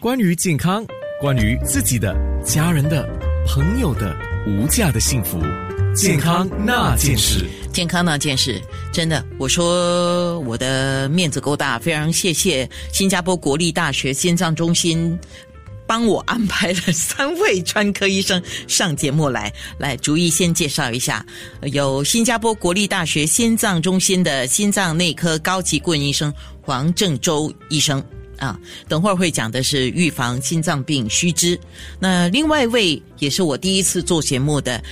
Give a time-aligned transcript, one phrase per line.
[0.00, 0.86] 关于健康，
[1.20, 3.04] 关于自己的、家人的、
[3.44, 5.40] 朋友的无价的幸福，
[5.92, 7.44] 健康那件事。
[7.72, 15.18] 健康那件事，真的，我说我的面子够大，非常谢谢新加坡国立大学心脏中心
[15.84, 19.52] 帮我安排了三位专科医生上节目来。
[19.78, 21.26] 来，逐一先介绍一下，
[21.72, 28.00] 有新加坡国立大学心脏中心的心脏内科高级顾问医生黄正洲医生
[28.38, 28.58] 啊。
[28.88, 31.58] 等会儿会讲的是预防心脏病须知。
[32.00, 34.82] 那另外一位也是我第一次做节目的。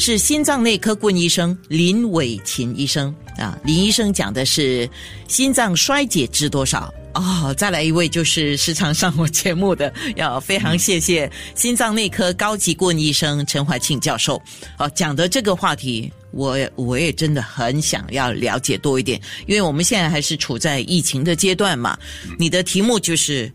[0.00, 4.88] 是心脏内科顾问医生林伟琴医生啊，林医生讲的是
[5.26, 7.52] 心脏衰竭知多少哦。
[7.58, 14.40] 再来一位就是时常上我节目的，要非常谢谢心脏内科高级顾问医生陈怀庆教授。
[14.78, 21.98] 哦，讲的这个话题，我我也真的很想要了解多一点，因为我们现在还是处在疫情的阶段嘛。
[22.38, 23.52] 你的题目就是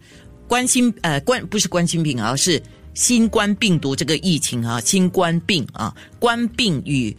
[0.48, 2.62] 关心呃关不是关心病而是。
[2.96, 7.18] 新冠病毒这个疫情啊，新冠病啊，冠病与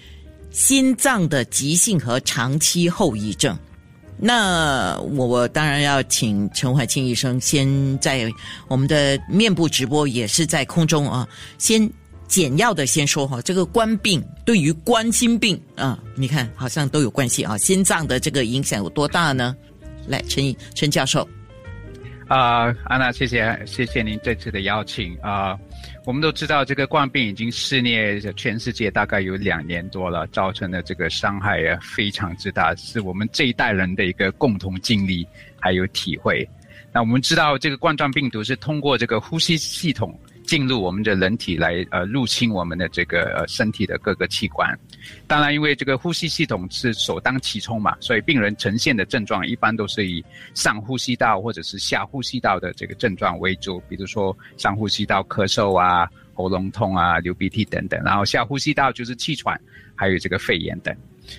[0.52, 3.58] 心脏的急性和长期后遗症。
[4.16, 8.32] 那我我当然要请陈怀清医生先在
[8.68, 11.90] 我们的面部直播，也是在空中啊，先
[12.34, 19.56] 简要的先说哈，这个冠病对于冠心病啊，你看好像都有关系啊，心脏的这个影响有多大呢？
[20.08, 21.28] 来，陈陈教授。
[22.26, 25.56] 啊，安娜，谢谢，谢谢您这次的邀请啊。
[26.04, 35.24] 我们都知道，这个冠病已经肆虐全世界大概有两年多了，造成的这个伤害也非常之大，是我们这一代人的一个共同经历
[35.60, 36.44] 还有体会。
[36.92, 40.18] 那我们知道，这个冠状病毒是通过这个呼吸系统。
[40.44, 44.78] 进入我们的人体来，呃，入侵我们的这个呃身体的各个器官。
[45.26, 59.60] 当然，因为这个呼吸系统是首当其冲嘛，所以病人呈现的症状一般都是以上呼吸道或者是下呼吸道的这个症状为主，比如说上呼吸道咳嗽啊、喉咙痛啊、流鼻涕等等，然后下呼吸道就是气喘，
[59.94, 60.94] 还有这个肺炎等。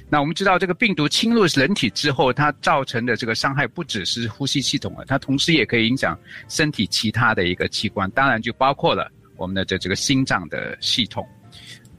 [0.10, 6.18] 那我们知道，这个病毒侵入人体之后，它造成的这个伤害不只是呼吸系统了，它同时也可以影响
[6.50, 11.28] 身体其他的一个器官，当然就包括了我们的这这个心脏的系统。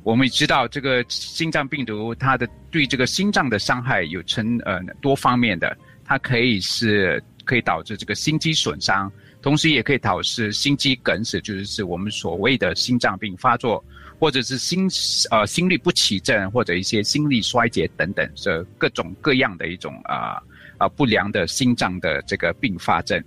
[0.02, 9.10] 我们也知道，这个心脏病毒它的对这个心脏的伤害有成呃多方面的，它可以是可以导致这个心肌损伤，
[9.42, 13.84] 同时也可以导致心肌梗死，就是是我们所谓的心脏病发作。
[14.18, 14.88] 或者是心
[15.30, 20.42] 呃心律不齐症，或者一些心力衰竭等等，这各种各样的一种啊
[20.78, 23.22] 啊不良的心脏的这个并发症。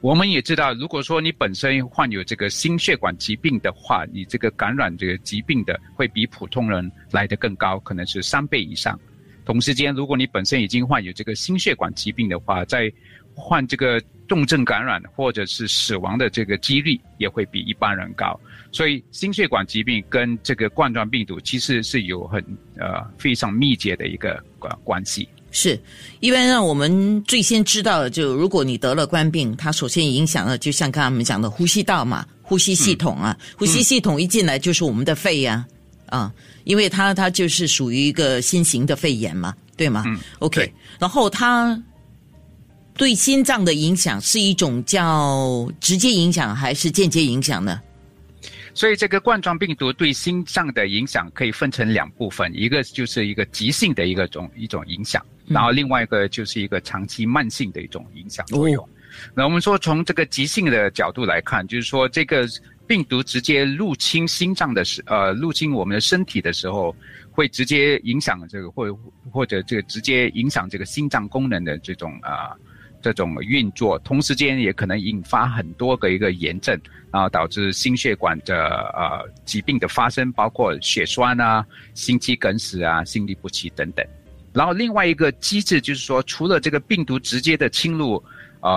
[0.00, 8.98] 我们也知道，如果说你本身患有这个心血管疾病的话，你这个感染这个疾病的会比普通人来得更高，可能是三倍以上。
[9.44, 12.90] 同时间，如果你本身已经患有这个心血管疾病的话，在
[13.34, 18.38] 患这个重症感染或者是死亡的这个几率也会比一般人高。
[18.74, 22.44] 所以，心血管疾病跟这个冠状病毒其实是有很
[22.76, 25.28] 呃非常密切的一个关关系。
[25.52, 25.80] 是，
[26.18, 35.64] 一般让我们最先知道的，就如果你得了冠病，它首先影响了，就像刚刚我们讲的呼吸道嘛，呼吸系统啊，呼吸系统一进来就是我们的肺呀，
[36.06, 40.04] 啊，因为它它就是属于一个新型的肺炎嘛，对吗
[40.40, 40.68] ？OK，
[40.98, 41.80] 然后它
[42.96, 47.80] 对心脏的影响是一种叫直接影响还是间接影响呢？
[48.74, 58.86] 所以这个冠状病毒对心脏的影响可以分成两部分，一个就是一个急性的一个种一种影响，然后另外一个就是一个长期慢性的一种影响作用。
[59.32, 62.48] 那我们说从这个急性的角度来看，就是说这个
[62.84, 66.94] 病毒直接入侵心脏的时，呃，入侵我们的身体的时候，
[67.30, 68.92] 会直接影响这个或
[69.30, 72.56] 或者这个直接影响这个心脏功能的这种啊。
[73.04, 76.80] 这种运作，同时间也可能引发很多个一个炎症，
[77.12, 78.66] 然后导致心血管的
[78.96, 81.62] 呃疾病的发生，包括血栓啊、
[81.92, 84.02] 心肌梗死啊、心律不齐等等。
[84.54, 88.24] 然后另外一个机制就是说，除了这个病毒直接的侵入，
[88.60, 88.72] 呃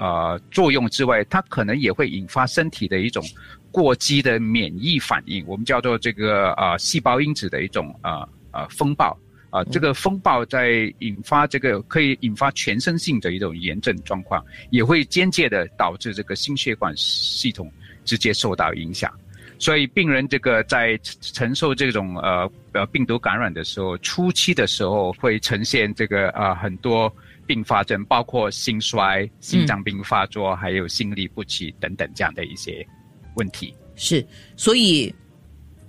[0.00, 3.22] 呃作用之外，它可能也会引发身体的一种
[3.70, 9.16] 过激的免疫反应，我们叫做这个呃细胞因子的一种呃呃风暴。
[9.50, 17.70] 啊，这个风暴在引发这个可以引发全身性的一种炎症状况，也会间接的导致这个心血管系统
[18.04, 19.12] 直接受到影响。
[19.58, 27.14] 所以病人这个在承受这种呃呃病毒感染的时候，初期的时候会呈现这个呃很多
[27.46, 32.86] 并发症，包括心衰、心脏病发作，还有心律不齐等等这样的一些
[33.34, 33.74] 问题。
[33.96, 34.26] 是，
[34.56, 35.14] 所以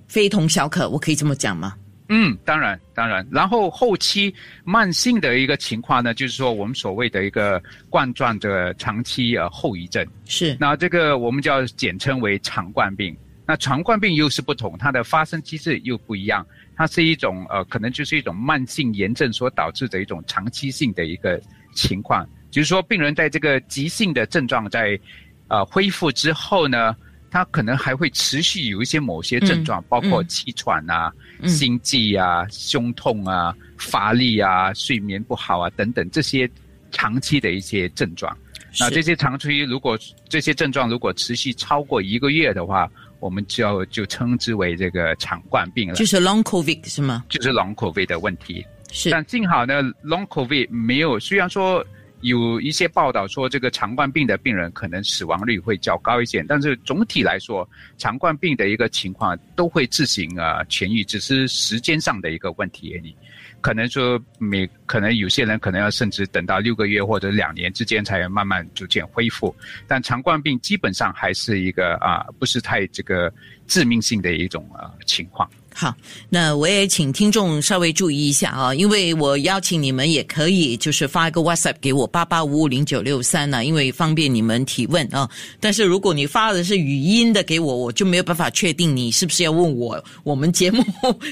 [0.07, 1.75] 非同小可，我可以这么讲吗？
[2.13, 3.25] 嗯，当然，当然。
[3.31, 4.35] 然后后期
[4.65, 10.05] 慢性的一个情况呢，就是说我们所谓的一个冠状的长期呃后遗症。
[10.25, 10.57] 是。
[10.59, 13.15] 那这个我们叫简称为肠冠病。
[13.47, 16.45] 那肠冠病又是不同，它的发生机制又不一样。
[16.75, 21.41] 它是一种呃，可能就是一种慢性炎症所导致的一种长期性的一个
[21.73, 22.27] 情况。
[22.49, 24.99] 就是说，病人在这个急性的症状在
[25.47, 26.93] 呃恢复之后呢。
[27.31, 31.09] 他可能还会持续有一些某些症状，包括气喘啊、
[31.47, 36.47] 心悸啊、胸痛啊、乏力啊、睡眠不好啊等等这些
[36.91, 38.37] 长期的一些症状。
[38.77, 39.97] 那这些长期如果
[40.27, 42.91] 这些症状如果持续超过一个月的话，
[43.21, 45.95] 我们就要就称之为这个肠冠病了。
[45.95, 47.23] 就是 long covid 是吗？
[47.29, 48.65] 就是 long covid 的问题。
[48.91, 49.09] 是。
[49.09, 51.81] 但幸好呢，long covid 没有，虽然说。
[52.21, 63.15] 有一些报道说，这个肠冠病的病人可能死亡率会较高一些，但是总体来说，肠冠病的一个情况都会自行啊痊愈，只是时间上的一个问题而已。
[63.59, 69.55] 可能说每可能有些人可能要甚至等到六个月或者两年之间才慢慢逐渐恢复，
[69.87, 73.31] 但肠冠病基本上还是一个啊不是太这个
[73.67, 75.47] 致命性的一种啊情况。
[75.73, 75.95] 好，
[76.29, 85.29] 那我也请听众稍微注意一下啊，因为我邀请你们也可以就是发一个 WhatsApp 给我八八五五零九六三呢，因为方便你们提问啊。
[85.59, 90.83] 但是如果你发的是语音的给我，我就没有办法确定你是不是要问我我们节目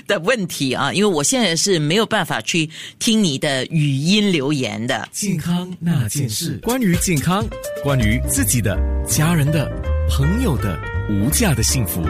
[0.07, 5.07] 的问题啊， 因为我现在是没有办法去听你的语音留言的。
[5.12, 7.45] 健康那件事，关于健康，
[7.83, 9.69] 关于自己的、家人的、
[10.09, 12.01] 朋友的无价的幸福。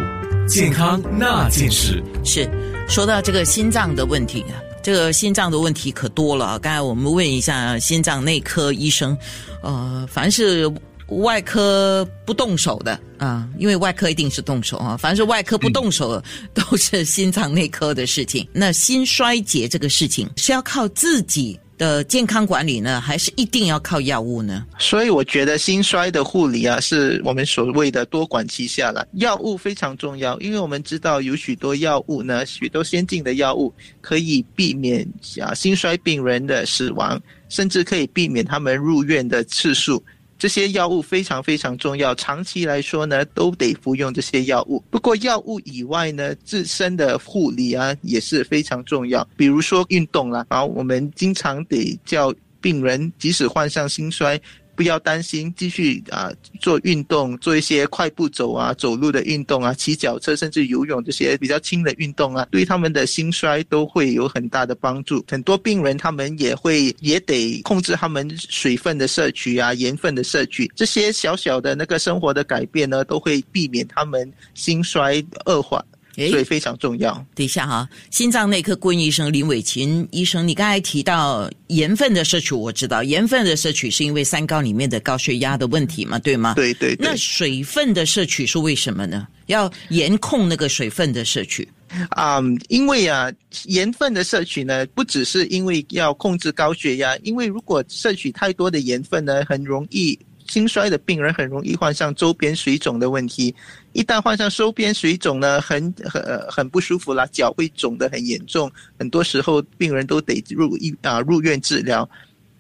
[0.50, 2.50] 健康那件事是
[2.88, 6.58] 说到这个心脏的问题啊，这个心脏的问题可多了。
[6.58, 9.16] 刚才我们问一下心脏内科医生，
[9.62, 10.66] 呃，凡是
[11.10, 16.20] 外科不动手的啊，因为外科一定是动手啊，凡是外科不动手
[16.52, 18.48] 都是心脏内科的事情。
[18.52, 21.60] 那心衰竭这个事情是要靠自己。
[21.80, 24.66] 的健康管理呢，还是一定要靠药物呢？
[24.78, 29.08] 所以我觉得心衰的护理啊，是我们所谓的多管齐下了。
[29.14, 35.08] 药物非常重要，因为我们知道有许多药物呢，许多先进的药物可以避免
[35.42, 40.04] 啊心衰病人的死亡，甚至可以避免他们入院的次数。
[40.40, 44.82] 这些药物非常非常重要，长期来说呢，都得服用这些药物。
[44.90, 54.40] 不过药物以外呢，自身的护理啊也是非常重要，比如说运动啦，然后我们经常得叫病人，即使患上心衰。
[54.80, 56.32] 不要担心，继续啊
[56.62, 65.22] 做运动，做一些快步走啊、走路的运动啊、骑脚车，甚至游泳这些比较轻的运动啊，对他们的心衰都会有很大的帮助。
[65.28, 75.84] 很多病人他们也会也得控制他们水分的摄取啊、盐分的摄取，这些小小的那个生活的改变呢，都会避免他们心衰恶化。
[76.30, 77.14] 所以非常重要。
[77.34, 86.54] 等一下哈，心脏内科顾问医生林伟琴医生，你刚才提到盐分的摄取，我知道盐分的摄取是因为三高里面的高血压的问题嘛，对吗？
[86.56, 86.96] 对对。
[87.00, 89.28] 那水分的摄取是为什么呢？
[89.46, 91.68] 要严控那个水分的摄取。
[92.10, 93.32] 啊，因为啊，
[93.66, 100.18] 盐分的摄取呢，不只是因为要控制高血压，因为如果摄取太多的盐分呢，很容易。
[100.50, 103.56] 心衰的病人很容易患上周边水肿的问题，
[103.94, 112.10] 一旦患上周边水肿呢，很很很不舒服啦，脚会肿得很严重，很多时候病人都得入医啊入院治疗。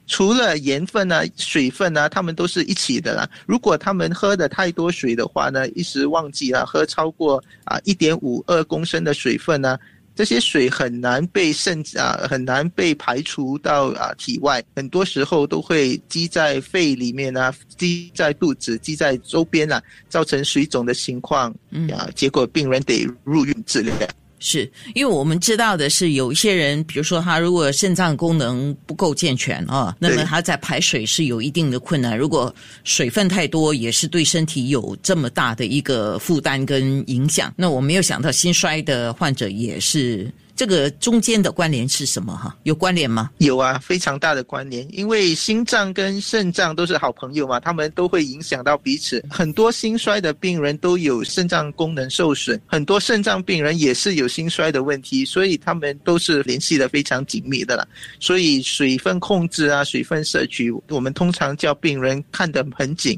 [0.06, 3.30] 除了盐分啊、水分啊，他们都是一起的啦。
[3.46, 9.78] 如果他们喝的太多水的话呢，一时忘记了喝超过啊一点五二公升的水分呢。
[10.20, 21.50] 这些水很难被肾啊，很难被排除到啊体外，很多时候都会积在肺里面啊，积在肚子，积在周边啊，造成水肿的情况，
[21.94, 23.96] 啊，结果病人得入院治疗。
[24.40, 32.18] 是因为我们知道的是，有一些人，比如说他如果肾脏功能不够健全啊，那么他在排水是有一定的困难。
[32.18, 32.54] 如果
[32.84, 37.54] 水分太多，也是对身体有这么大的一个负担跟影响。
[37.56, 40.32] 那我没有想到心衰的患者也是。
[40.60, 42.36] 这个中间的关联是什么？
[42.36, 43.32] 哈，有关联吗？
[43.38, 44.86] 有啊，非常大的关联。
[44.94, 49.24] 因为心脏跟肾脏都是好朋友嘛，他们都会影响到彼此。
[49.30, 57.88] 很多心衰的病人都有肾脏功能受损，很多肾脏病人也是有心衰的问题，所以他们都是联系的非常紧密的啦。
[58.20, 63.18] 所以水分控制啊，水分摄取，我们通常叫病人看得很紧。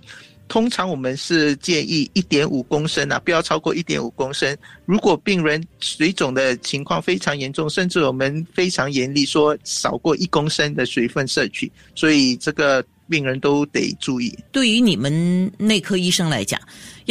[0.51, 4.53] 通常我们是建议一点五公升啊，不要超过一点五公升。
[4.85, 14.37] 如果病人水肿的情况非常严重，甚至我们非常严厉说少过一公升的水分摄取，所以这个病人都得注意。
[14.51, 16.59] 对于你们内科医生来讲，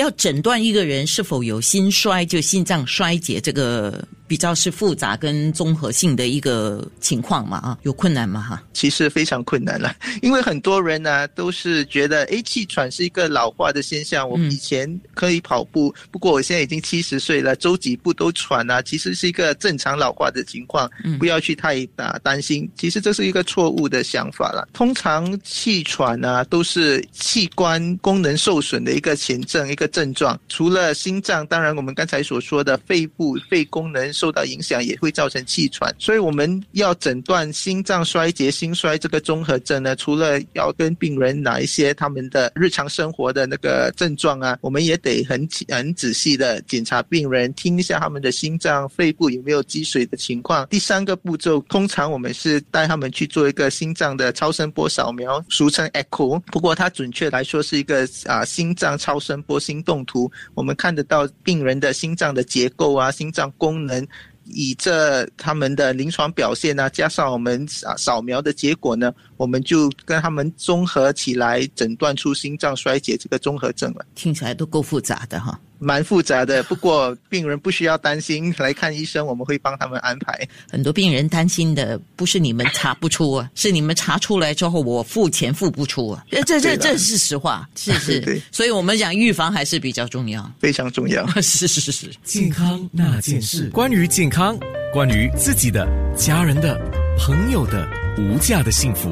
[0.01, 4.05] 要诊断一个人是否有心衰，就心脏衰竭这个。
[4.31, 8.63] 比较是复杂跟综合性的一个情况嘛啊，有困难吗哈？
[8.73, 9.93] 其实非常困难了，
[10.23, 14.31] 因为很多人呢都是觉得，哎，气喘是一个老化的现象。
[14.31, 20.89] 我以前可以跑步，不过我现在已经七十岁了，走几步都喘啊，其实是一个正常老化的情况，
[21.19, 22.71] 不要去太大担心。
[22.79, 24.69] 其实这是一个错误的想法了。
[24.73, 30.39] 通常气喘啊都是器官功能受损的一个前症，一个症状。
[30.49, 35.95] 除了心脏，当然我们刚才所说的肺部肺功能受到影响，也会造成气喘。
[35.99, 50.67] 所以我们要诊断心脏衰竭、心衰这个综合症呢，除了要跟病人拿一些他们的日常生活的那个症状啊，我们也得很很仔细的检查病人，听一下他们的心脏、肺部有没有积水的情况。
[50.69, 56.39] 第三个步骤，通常我们是带他们去做一个心脏的超声波扫描，俗称 echo。
[56.47, 64.05] 不过它准确来说是一个啊心脏超声波心动图，我们看得到病人的心脏的结构啊，心脏功能。
[64.53, 74.05] 以这他们的临床表现呢，加上我们啊扫描的结果呢，我们就跟他们综合起来诊断出心脏衰竭这个综合症了。
[74.17, 75.61] 听起来都够复杂的哈。
[75.81, 80.47] 蛮复杂的，不过病人不需要担心，来看医生，我们会帮他们安排。
[80.71, 88.41] 很多病人担心的不是你们查不出啊，是你们查出来之后我付钱付不出啊，这这这是实话， 是是。
[88.53, 91.27] 所以我们讲预防还是比较重要，非常重要。
[91.41, 92.11] 是是是是。
[92.23, 94.59] 健康那件事，关于健康，
[94.93, 96.79] 关于自己的、家人的、
[97.19, 99.11] 朋友的无价的幸福，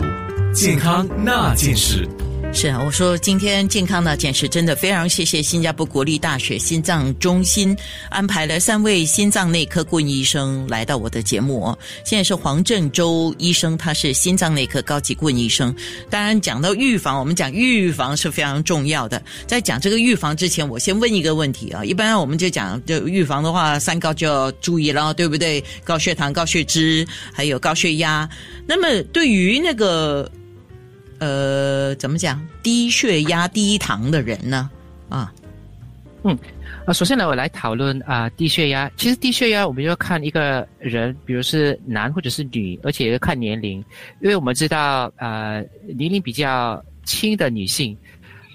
[0.54, 2.06] 健康那件事。
[2.50, 7.76] 是啊，我说今天健康的件事真的非常谢谢新加坡国立大学心脏中心
[8.08, 11.78] 安排了三位心脏内科顾问医生来到我的节目哦。
[12.04, 15.72] 现在是黄振洲医生，他是心脏内科高级顾问医生。
[16.10, 19.22] 当然讲到预防，我们讲预防是非常重要的。
[19.46, 21.84] 在讲这个预防之前，我先问一个问题啊。
[21.84, 25.62] 一般我们就讲，就预防的话，三高就要注意了，对不对？
[25.84, 28.28] 高血糖、高血脂，还有高血压。
[28.66, 30.28] 那么对于那个。
[31.18, 32.40] 呃，怎么讲？
[32.62, 34.70] 低血压、低糖的人呢？
[35.08, 35.32] 啊，
[36.22, 36.38] 嗯，
[36.84, 38.90] 啊，首先呢，我来讨论啊，低血压。
[38.96, 43.78] 其实低血压，我们要看一个人，比如是男或者是女，而且要看年龄，
[44.20, 45.64] 因为我们知道，呃，
[45.96, 47.96] 年龄比较轻的女性，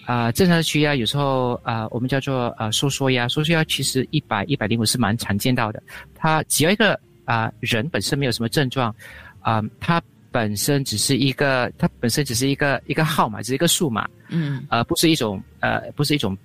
[0.06, 5.82] 啊，正常的血压有时候啊，我们叫做呃收缩压，收缩压其实一百、一百零五是蛮常见到的。
[6.16, 8.96] 他只要一个啊人本身没有什么症状，
[9.42, 10.02] 啊，他。
[10.34, 16.36] 本身只是一个，它本身只是一个一个号码，只是一个数码，嗯，而不是一种呃，不是一种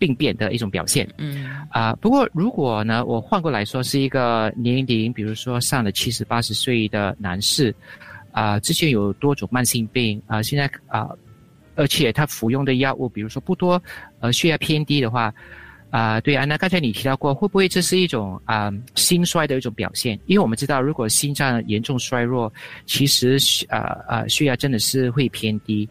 [0.00, 7.72] 病变的一种表现，嗯，啊，不过如果呢，我换过来说，是一个年龄，比如说上了七十八十岁的男士，
[8.32, 11.08] 啊，之前有多种慢性病，啊，现在啊，
[11.76, 13.80] 而且他服用的药物，比如说不多，
[14.18, 15.32] 呃，血压偏低的话。
[15.90, 20.18] 啊，对啊，那刚才你提到过，会不会这是一种啊心衰的一种表现？
[20.26, 22.52] 因为我们知道，如果心脏严重衰弱，
[22.84, 23.38] 其实
[23.68, 23.78] 呃
[24.08, 25.88] 呃血压真的是会偏低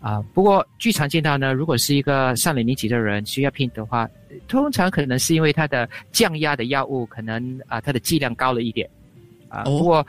[0.00, 0.20] 啊。
[0.34, 4.06] 不过最常见到呢，如果是一个上了年纪的人血压偏的话，
[4.48, 8.90] 通常可能是因为他的降压的药物可能啊它的剂量高了一点
[9.48, 9.62] 啊。
[9.62, 10.06] 不过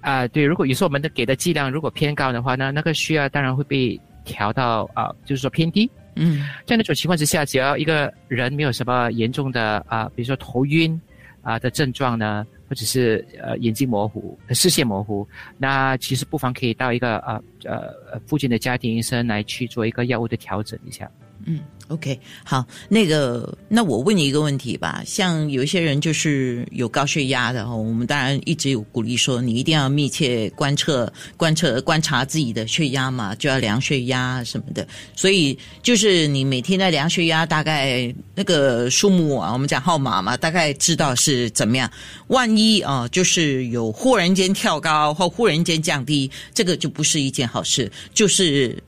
[0.00, 5.88] 啊对，如果有时候我们的给的剂量如果偏高的话，那那个血压当然会被调到啊，就是说偏低。
[6.16, 10.98] 嗯，在那种情况之下，只要一个人没有什么严重的啊，比如说头晕
[11.42, 21.10] 啊的症状呢，或者是呃眼睛模糊、视线模糊，那其实不妨可以到一个呃呃附近的家庭医生来去做一个药物的调整一下。
[21.46, 21.60] 嗯。
[21.88, 25.04] OK，好，那个，那我问你一个问题吧。
[25.06, 34.84] 像有一些人就是有高血压的哈，我们当然一直有鼓励说，你一定要密切观测、观测、观察自己的血压嘛，就要量血压什么的。
[35.14, 41.88] 所以就是你每天在量血压，大概那个数目啊，我们讲号码嘛，大概知道是怎么样。
[42.26, 48.82] 万一啊，就是有忽然间跳高或忽然间降低，这个就不是一件好事，就是。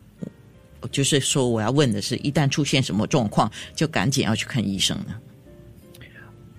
[0.90, 5.14] 就是说，我要问的是，一旦出现什么状况，就赶紧要去看医生呢？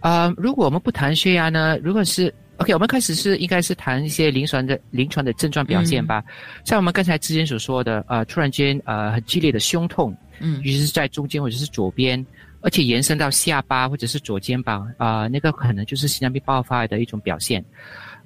[0.01, 1.77] 啊，如果我们不谈血压呢？
[1.83, 6.23] 如果是 OK，我们开始是应该是谈一些临床的临床的症状表现吧。
[6.65, 12.25] 像我们刚才之前所说的，呃，突然间呃很剧烈的胸痛，嗯，尤其是在中间或者是左边，
[12.61, 17.63] 而且延伸到下巴或者是左肩膀啊，那个可能就是心脏病爆发的一种表现。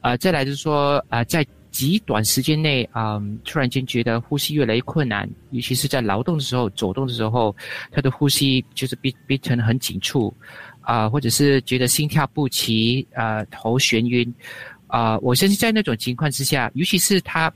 [0.01, 7.53] 啊，再来就是说啊，在极短时间内啊，突然间觉得呼吸越来越困难，尤其是在劳动的时候、走动的时候，
[7.91, 10.31] 他的呼吸就是变变成很紧促，
[10.81, 14.33] 啊，或者是觉得心跳不齐，啊，头眩晕，
[14.85, 17.51] 啊，我相信在那种情况之下，尤其是他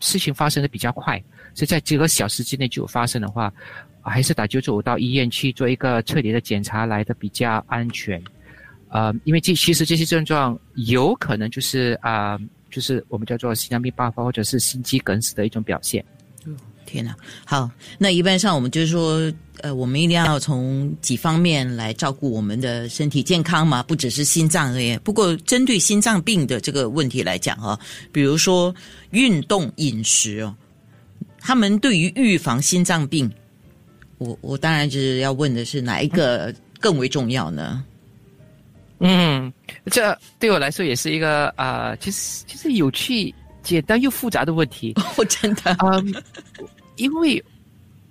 [0.00, 1.20] 事情发生的比较快，
[1.54, 3.50] 是在几个小时之内就有发生的话，
[4.02, 8.22] 还是打九九五到医院去做一个彻底的检查来的比较安全。
[8.88, 12.36] 呃，因为这其实这些症状有可能就是啊、
[12.70, 16.04] 就是我们叫做心脏病爆发或者是心肌梗死的一种表现。
[16.86, 24.98] 天哪，好，那一般上我们就是说，呃，我们一定要从几方面来照顾我们的身体健康嘛，不只是心脏而已。
[25.04, 27.78] 不过针对心脏病的这个问题来讲啊，
[28.10, 28.74] 比如说
[29.10, 30.52] 运动、饮食哦，
[31.38, 33.30] 他们对于预防心脏病，
[34.18, 37.84] 我我当然就是要问的是哪一个更为重要呢？
[39.00, 39.52] 嗯，
[39.86, 44.94] 这对我来说也是一个啊、其实其实有趣、简单又复杂的问题。
[45.16, 46.14] 我 真的，嗯，
[46.96, 47.42] 因为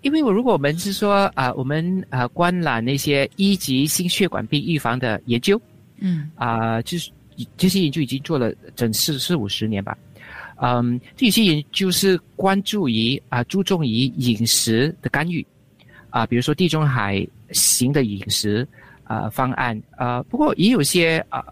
[0.02, 5.62] 因为我如果我们是说啊、我们啊、观览那些一级心血管病预防的研究
[6.00, 6.32] 嗯。
[6.36, 7.12] 啊、就是
[7.56, 9.96] 这些研究已经做了整四四五十年吧。
[10.62, 15.46] 嗯，这有些研究是关注于啊、注重于饮食的干预。
[16.10, 18.68] 啊、比如说地中海型的饮食
[19.10, 21.44] 啊、方案啊、不过也有些啊、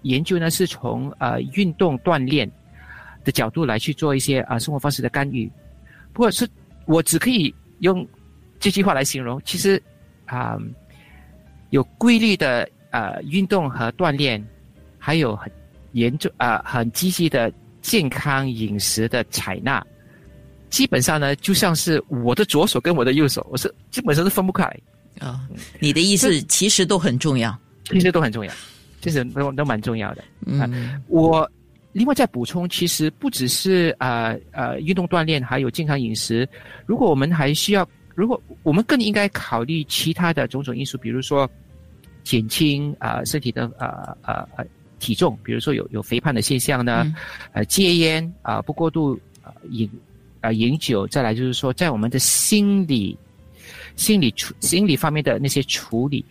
[0.00, 2.50] 研究呢是从呃、运动锻炼
[3.22, 5.50] 的角度来去做一些啊、生活方式的干预。
[6.14, 6.48] 不过是
[6.86, 8.06] 我只可以用
[8.58, 9.80] 这句话来形容，其实
[10.24, 10.56] 啊、
[11.68, 14.42] 有规律的呃运动和锻炼，
[14.98, 15.52] 还有很
[15.92, 17.52] 严重啊、很积极的
[17.82, 19.84] 健康饮食的采纳，
[20.70, 24.64] 基本上呢就像是我的左手跟我的右手，我是基本上是分不开，
[25.20, 25.38] 哦，
[25.78, 27.56] 你的意思其实都很重要。
[27.84, 28.52] 其实都很重要，
[29.00, 30.24] 其实都都蛮重要的。
[30.46, 31.50] 嗯我
[31.92, 36.48] 另外再补充，其实不只是呃呃运动锻炼，还有健康饮食。
[36.86, 41.50] 如果我们还需要，如果我们更应该考虑其他的种种因素，比如说
[42.22, 44.64] 减轻啊、呃身体的呃呃呃
[45.00, 47.14] 体重，比如说有有肥胖的现象呢，嗯
[47.52, 49.90] 呃戒烟啊、不过度呃饮
[50.40, 53.18] 啊、饮酒，再来就是说在我们的心理
[53.96, 56.24] 心理处心理方面的那些处理。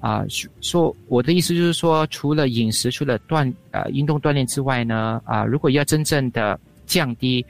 [0.00, 7.44] 啊，说说我的意思就是说，除了饮食，除了锻呃运动锻炼之外呢，啊，如果要真正的降低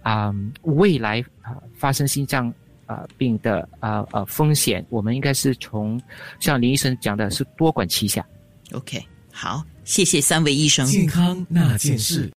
[0.00, 0.32] 啊、
[0.62, 2.50] 未来啊、发生心脏
[2.86, 6.00] 啊、病的啊呃风险，我们应该是从
[6.38, 8.26] 像林医生讲的是多管齐下。
[8.72, 8.98] ，OK，
[9.30, 10.86] 好，谢谢三位医生。
[10.86, 12.30] 健康那件事。